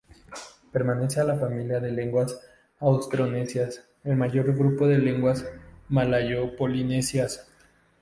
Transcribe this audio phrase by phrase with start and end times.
[0.71, 2.41] Pertenece a la familia de lenguas
[2.79, 5.45] austronesias, en el grupo de lenguas
[5.89, 7.45] malayo-polinesias.